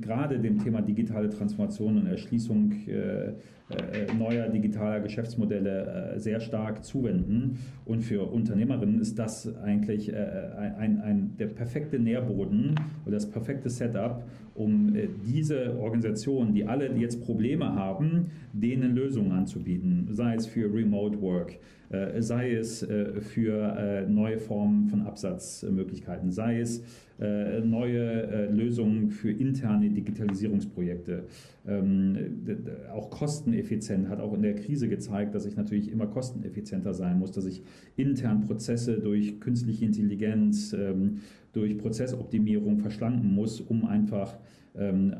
[0.00, 3.32] gerade dem Thema digitale Transformation und Erschließung äh,
[3.70, 7.58] äh, neuer digitaler Geschäftsmodelle äh, sehr stark zuwenden.
[7.86, 14.22] Und für Unternehmerinnen ist das eigentlich ein, ein, der perfekte Nährboden oder das perfekte Setup,
[14.54, 14.94] um
[15.26, 21.58] diese Organisationen, die alle jetzt Probleme haben, denen Lösungen anzubieten, sei es für Remote Work,
[22.18, 22.86] sei es
[23.20, 26.82] für neue Formen von Absatzmöglichkeiten, sei es
[27.13, 31.24] äh, neue äh, Lösungen für interne Digitalisierungsprojekte.
[31.66, 32.16] Ähm,
[32.92, 37.30] auch kosteneffizient hat auch in der Krise gezeigt, dass ich natürlich immer kosteneffizienter sein muss,
[37.30, 37.62] dass ich
[37.96, 41.18] intern Prozesse durch künstliche Intelligenz, ähm,
[41.52, 44.36] durch Prozessoptimierung verschlanken muss, um einfach
[44.76, 45.14] ähm,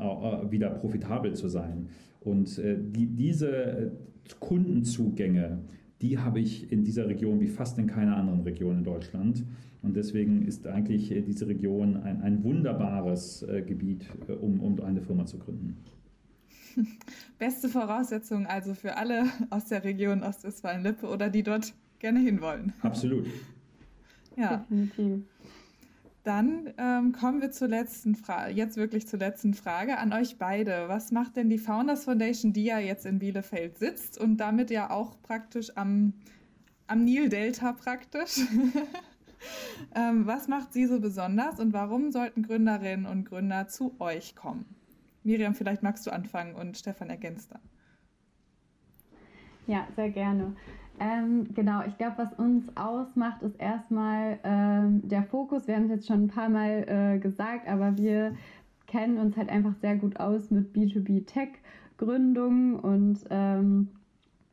[0.51, 1.87] wieder profitabel zu sein.
[2.21, 3.93] Und äh, die, diese
[4.41, 5.59] Kundenzugänge,
[6.03, 9.45] die habe ich in dieser Region wie fast in keiner anderen Region in Deutschland.
[9.85, 14.81] Und deswegen ist eigentlich äh, diese Region ein, ein wunderbares äh, Gebiet, äh, um, um
[14.81, 15.77] eine Firma zu gründen.
[17.38, 22.73] Beste Voraussetzung also für alle aus der Region Ostwestfalen-Lippe oder die dort gerne hinwollen.
[22.81, 23.27] Absolut.
[24.37, 24.57] Ja.
[24.57, 25.23] Definitiv.
[26.25, 30.88] Dann ähm, kommen wir zur letzten Frage, jetzt wirklich zur letzten Frage an euch beide.
[30.88, 34.88] Was macht denn die Founders Foundation, die ja jetzt in Bielefeld sitzt und damit ja
[34.88, 36.14] auch praktisch am,
[36.87, 38.40] am Nil-Delta praktisch?
[39.95, 44.67] ähm, was macht sie so besonders und warum sollten Gründerinnen und Gründer zu euch kommen?
[45.23, 47.61] Miriam, vielleicht magst du anfangen und Stefan ergänzt dann.
[49.67, 50.55] Ja, sehr gerne.
[51.01, 55.67] Ähm, genau, ich glaube, was uns ausmacht, ist erstmal ähm, der Fokus.
[55.67, 58.37] Wir haben es jetzt schon ein paar Mal äh, gesagt, aber wir
[58.87, 63.89] kennen uns halt einfach sehr gut aus mit B2B-Tech-Gründungen und ähm,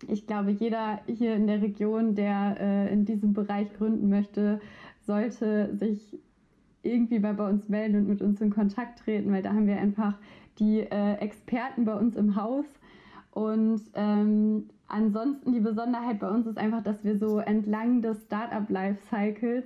[0.08, 4.60] ich glaube, jeder hier in der Region, der äh, in diesem Bereich gründen möchte,
[5.06, 6.20] sollte sich
[6.84, 9.78] irgendwie bei, bei uns melden und mit uns in Kontakt treten, weil da haben wir
[9.78, 10.16] einfach
[10.60, 12.66] die äh, Experten bei uns im Haus.
[13.32, 18.70] Und ähm, ansonsten die Besonderheit bei uns ist einfach, dass wir so entlang des Startup
[18.70, 19.66] Lifecycles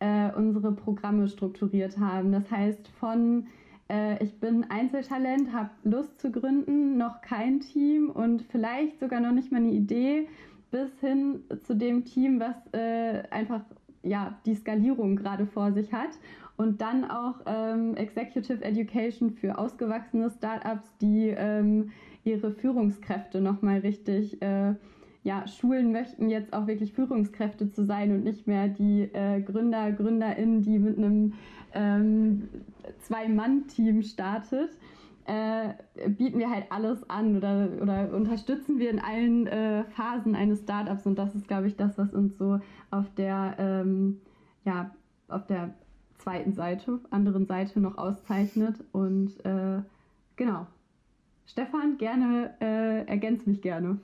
[0.00, 2.32] äh, unsere Programme strukturiert haben.
[2.32, 3.46] Das heißt, von
[3.88, 9.32] äh, ich bin Einzeltalent, habe Lust zu gründen, noch kein Team und vielleicht sogar noch
[9.32, 10.28] nicht mal eine Idee,
[10.70, 13.62] bis hin zu dem Team, was äh, einfach
[14.02, 16.10] ja, die Skalierung gerade vor sich hat.
[16.56, 21.90] Und dann auch ähm, Executive Education für ausgewachsene Startups, die ähm,
[22.24, 24.74] ihre Führungskräfte nochmal richtig äh,
[25.22, 29.92] ja, schulen möchten, jetzt auch wirklich Führungskräfte zu sein und nicht mehr die äh, Gründer,
[29.92, 31.34] GründerInnen, die mit einem
[31.74, 32.48] ähm,
[33.00, 34.70] Zwei-Mann-Team startet.
[35.24, 35.74] Äh,
[36.10, 41.04] bieten wir halt alles an oder, oder unterstützen wir in allen äh, Phasen eines Startups
[41.04, 42.60] und das ist, glaube ich, das, was uns so
[42.92, 44.20] auf der, ähm,
[44.64, 44.94] ja,
[45.26, 45.74] auf der
[46.18, 48.76] zweiten Seite, anderen Seite noch auszeichnet.
[48.92, 49.80] Und äh,
[50.36, 50.66] genau.
[51.46, 53.98] Stefan, gerne, äh, ergänz mich gerne.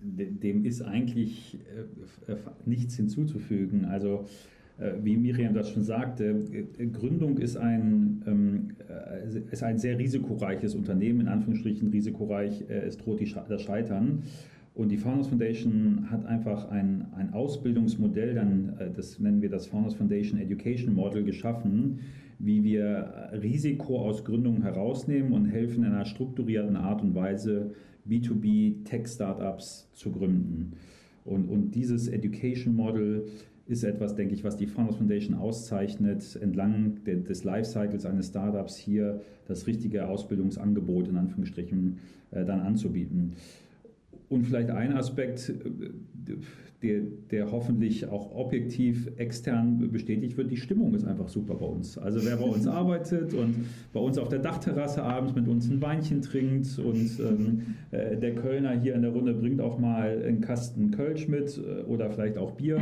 [0.00, 1.58] Dem ist eigentlich
[2.26, 3.86] äh, nichts hinzuzufügen.
[3.86, 4.53] Also äh,
[5.02, 6.44] wie Miriam das schon sagte,
[6.78, 8.70] äh, Gründung ist ein, ähm,
[9.50, 14.22] ist ein sehr risikoreiches Unternehmen, in Anführungsstrichen risikoreich, es droht das Scheitern.
[14.74, 19.94] Und die Founders Foundation hat einfach ein, ein Ausbildungsmodell, dann, das nennen wir das Founders
[19.94, 22.00] Foundation Education Model, geschaffen,
[22.40, 27.70] wie wir Risiko aus Gründungen herausnehmen und helfen in einer strukturierten Art und Weise,
[28.08, 30.72] B2B Tech-Startups zu gründen.
[31.24, 33.26] Und, und dieses Education Model
[33.66, 38.76] ist etwas, denke ich, was die Founders Foundation auszeichnet, entlang de, des Lifecycles eines Startups
[38.76, 41.98] hier das richtige Ausbildungsangebot in Anführungsstrichen
[42.30, 43.32] äh, dann anzubieten.
[44.28, 45.54] Und vielleicht ein Aspekt, äh,
[46.82, 51.96] der, der, hoffentlich auch objektiv extern bestätigt wird, die Stimmung ist einfach super bei uns.
[51.96, 53.54] Also wer bei uns arbeitet und
[53.94, 58.34] bei uns auf der Dachterrasse abends mit uns ein Weinchen trinkt und ähm, äh, der
[58.34, 62.36] Kölner hier in der Runde bringt auch mal einen Kasten Kölsch mit äh, oder vielleicht
[62.36, 62.78] auch Bier,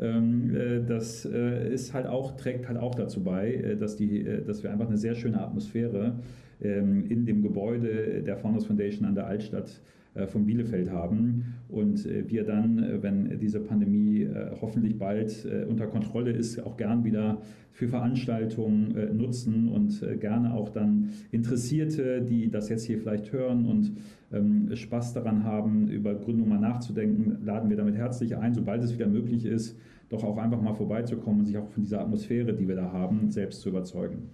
[0.00, 4.24] ähm, äh, das äh, ist halt auch, trägt halt auch dazu bei, äh, dass, die,
[4.44, 6.16] dass wir einfach eine sehr schöne Atmosphäre
[6.60, 9.94] ähm, in dem Gebäude der Founders Foundation an der Altstadt äh,
[10.28, 14.28] von Bielefeld haben und äh, wir dann, äh, wenn diese Pandemie
[14.60, 17.40] hoffentlich bald unter Kontrolle ist, auch gern wieder
[17.72, 23.92] für Veranstaltungen nutzen und gerne auch dann Interessierte, die das jetzt hier vielleicht hören und
[24.32, 28.94] ähm, Spaß daran haben, über Gründung mal nachzudenken, laden wir damit herzlich ein, sobald es
[28.94, 29.76] wieder möglich ist,
[30.08, 33.30] doch auch einfach mal vorbeizukommen und sich auch von dieser Atmosphäre, die wir da haben,
[33.30, 34.30] selbst zu überzeugen.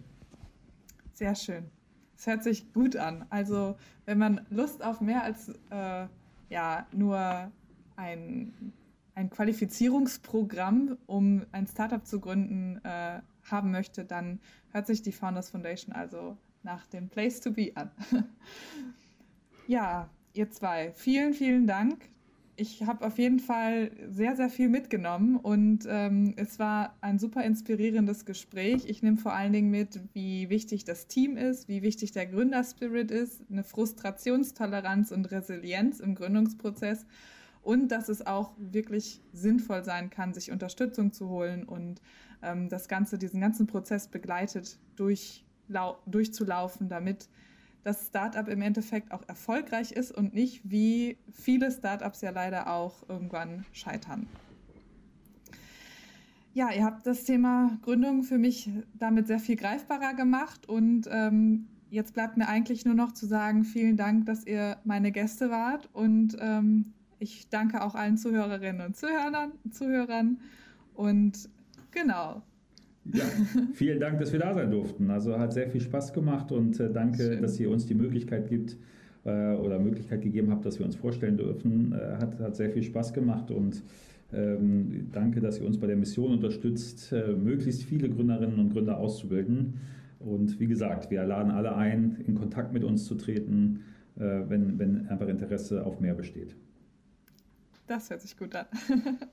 [1.14, 1.64] Sehr schön.
[2.20, 3.24] Es hört sich gut an.
[3.30, 6.06] Also wenn man Lust auf mehr als äh,
[6.50, 7.50] ja, nur
[7.96, 8.74] ein,
[9.14, 14.38] ein Qualifizierungsprogramm, um ein Startup zu gründen, äh, haben möchte, dann
[14.70, 17.90] hört sich die Founders Foundation also nach dem Place to Be an.
[19.66, 22.11] ja, ihr zwei, vielen, vielen Dank
[22.61, 27.42] ich habe auf jeden Fall sehr, sehr viel mitgenommen und ähm, es war ein super
[27.42, 28.85] inspirierendes Gespräch.
[28.87, 33.11] Ich nehme vor allen Dingen mit, wie wichtig das Team ist, wie wichtig der Gründerspirit
[33.11, 37.07] ist, eine Frustrationstoleranz und Resilienz im Gründungsprozess
[37.62, 42.03] und dass es auch wirklich sinnvoll sein kann, sich Unterstützung zu holen und
[42.42, 45.46] ähm, das Ganze, diesen ganzen Prozess begleitet durch,
[46.05, 47.31] durchzulaufen, damit
[47.83, 53.09] das Startup im Endeffekt auch erfolgreich ist und nicht wie viele Startups ja leider auch
[53.09, 54.27] irgendwann scheitern.
[56.53, 61.69] Ja, ihr habt das Thema Gründung für mich damit sehr viel greifbarer gemacht und ähm,
[61.90, 65.88] jetzt bleibt mir eigentlich nur noch zu sagen, vielen Dank, dass ihr meine Gäste wart
[65.93, 70.38] und ähm, ich danke auch allen Zuhörerinnen und Zuhörern, Zuhörern
[70.95, 71.49] und
[71.93, 72.43] genau,
[73.05, 73.25] ja,
[73.73, 75.11] vielen Dank, dass wir da sein durften.
[75.11, 77.43] Also hat sehr viel Spaß gemacht und äh, danke, Schön.
[77.43, 78.77] dass ihr uns die Möglichkeit gibt
[79.25, 81.93] äh, oder Möglichkeit gegeben habt, dass wir uns vorstellen dürfen.
[81.93, 83.83] Äh, hat, hat sehr viel Spaß gemacht und
[84.33, 88.99] ähm, danke, dass ihr uns bei der Mission unterstützt, äh, möglichst viele Gründerinnen und Gründer
[88.99, 89.81] auszubilden.
[90.21, 93.81] Und wie gesagt, wir laden alle ein, in Kontakt mit uns zu treten,
[94.17, 96.55] äh, wenn, wenn einfach Interesse auf mehr besteht.
[97.87, 98.67] Das hört sich gut an.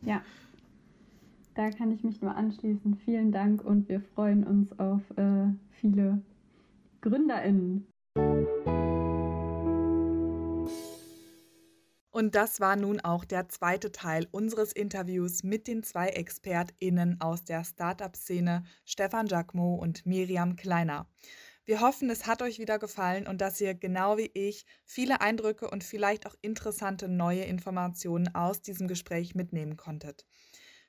[0.01, 0.21] ja,
[1.57, 2.95] da kann ich mich nur anschließen.
[3.03, 5.47] Vielen Dank und wir freuen uns auf äh,
[5.81, 6.21] viele
[7.01, 7.87] GründerInnen.
[12.11, 17.43] Und das war nun auch der zweite Teil unseres Interviews mit den zwei ExpertInnen aus
[17.43, 21.07] der Startup-Szene, Stefan Jacmo und Miriam Kleiner.
[21.65, 25.69] Wir hoffen, es hat euch wieder gefallen und dass ihr genau wie ich viele Eindrücke
[25.69, 30.25] und vielleicht auch interessante neue Informationen aus diesem Gespräch mitnehmen konntet.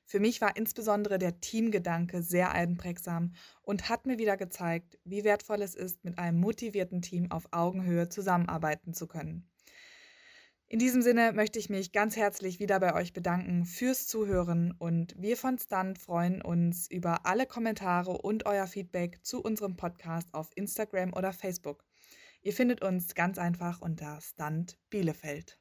[0.09, 5.61] Für mich war insbesondere der Teamgedanke sehr einprägsam und hat mir wieder gezeigt, wie wertvoll
[5.61, 9.51] es ist, mit einem motivierten Team auf Augenhöhe zusammenarbeiten zu können.
[10.66, 15.14] In diesem Sinne möchte ich mich ganz herzlich wieder bei euch bedanken fürs Zuhören und
[15.18, 20.49] wir von Stunt freuen uns über alle Kommentare und euer Feedback zu unserem Podcast auf
[20.55, 21.85] Instagram oder Facebook.
[22.40, 25.59] Ihr findet uns ganz einfach unter Stunt Bielefeld.